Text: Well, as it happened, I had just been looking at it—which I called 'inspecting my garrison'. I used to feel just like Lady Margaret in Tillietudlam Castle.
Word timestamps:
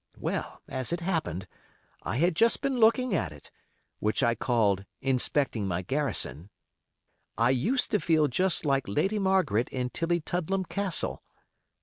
Well, 0.17 0.63
as 0.67 0.91
it 0.91 0.99
happened, 1.01 1.47
I 2.01 2.15
had 2.17 2.35
just 2.35 2.63
been 2.63 2.79
looking 2.79 3.13
at 3.13 3.31
it—which 3.31 4.23
I 4.23 4.33
called 4.33 4.83
'inspecting 4.99 5.67
my 5.67 5.83
garrison'. 5.83 6.49
I 7.37 7.51
used 7.51 7.91
to 7.91 7.99
feel 7.99 8.27
just 8.27 8.65
like 8.65 8.87
Lady 8.87 9.19
Margaret 9.19 9.69
in 9.69 9.91
Tillietudlam 9.91 10.65
Castle. 10.65 11.21